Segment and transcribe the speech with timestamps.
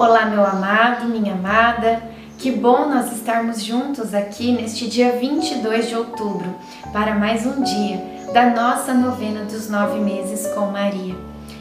[0.00, 2.02] Olá, meu amado, minha amada.
[2.38, 6.54] Que bom nós estarmos juntos aqui neste dia 22 de outubro
[6.90, 11.14] para mais um dia da nossa novena dos nove meses com Maria.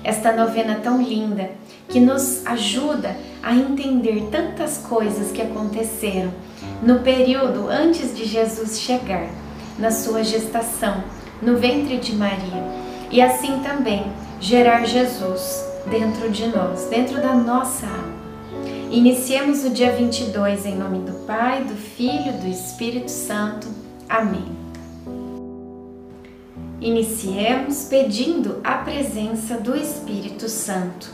[0.06, 1.50] Esta novena tão linda
[1.90, 3.14] que nos ajuda
[3.44, 6.32] a entender tantas coisas que aconteceram
[6.82, 9.28] no período antes de Jesus chegar,
[9.78, 11.04] na sua gestação,
[11.42, 12.64] no ventre de Maria,
[13.12, 14.06] e assim também
[14.40, 18.29] gerar Jesus dentro de nós, dentro da nossa alma.
[18.92, 23.68] Iniciemos o dia 22 em nome do Pai, do Filho, do Espírito Santo.
[24.10, 24.48] Amém.
[26.82, 31.08] Iniciemos pedindo a presença do Espírito Santo.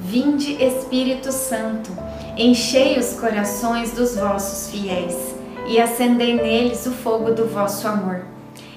[0.00, 1.90] Vinde, Espírito Santo,
[2.34, 5.34] enchei os corações dos vossos fiéis
[5.68, 8.24] e acendei neles o fogo do vosso amor.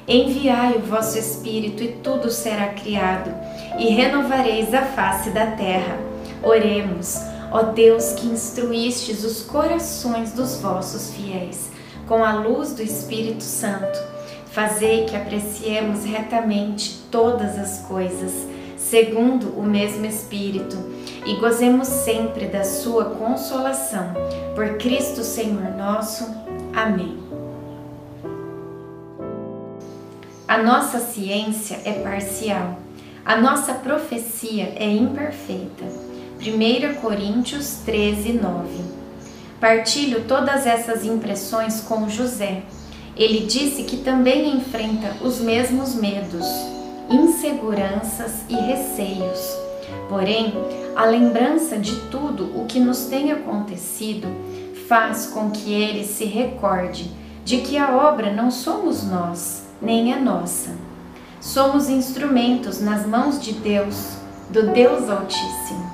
[0.05, 3.31] Enviai o vosso Espírito e tudo será criado,
[3.77, 5.97] e renovareis a face da terra.
[6.43, 7.28] Oremos.
[7.51, 11.69] Ó Deus que instruístes os corações dos vossos fiéis
[12.07, 13.99] com a luz do Espírito Santo,
[14.51, 18.33] fazei que apreciemos retamente todas as coisas,
[18.75, 20.75] segundo o mesmo Espírito,
[21.25, 24.13] e gozemos sempre da sua consolação.
[24.55, 26.25] Por Cristo Senhor nosso.
[26.75, 27.19] Amém.
[30.47, 32.79] A nossa ciência é parcial,
[33.23, 36.08] a nossa profecia é imperfeita.
[36.41, 38.69] 1 Coríntios 13, 9.
[39.59, 42.63] Partilho todas essas impressões com José.
[43.17, 46.45] Ele disse que também enfrenta os mesmos medos,
[47.09, 49.57] inseguranças e receios.
[50.07, 50.53] Porém,
[50.95, 54.29] a lembrança de tudo o que nos tem acontecido
[54.87, 57.11] faz com que ele se recorde
[57.43, 60.71] de que a obra não somos nós, nem é nossa.
[61.41, 64.13] Somos instrumentos nas mãos de Deus,
[64.49, 65.88] do Deus Altíssimo.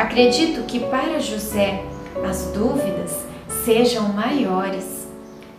[0.00, 1.84] Acredito que para José
[2.26, 3.22] as dúvidas
[3.66, 5.06] sejam maiores.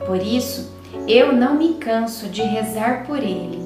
[0.03, 0.73] Por isso,
[1.07, 3.61] eu não me canso de rezar por ele,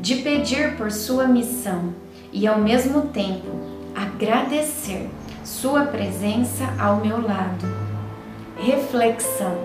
[0.00, 1.94] de pedir por sua missão
[2.32, 3.46] e ao mesmo tempo
[3.94, 5.08] agradecer
[5.44, 7.64] sua presença ao meu lado.
[8.56, 9.56] Reflexão: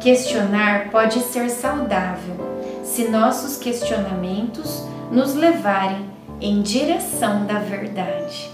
[0.00, 2.36] questionar pode ser saudável
[2.84, 6.08] se nossos questionamentos nos levarem
[6.40, 8.53] em direção da verdade.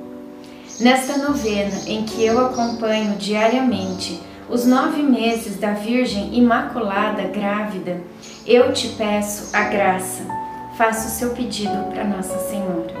[0.81, 4.19] Nesta novena em que eu acompanho diariamente
[4.49, 8.01] os nove meses da Virgem Imaculada grávida,
[8.47, 10.23] eu te peço a graça.
[10.75, 13.00] Faça o seu pedido para Nossa Senhora.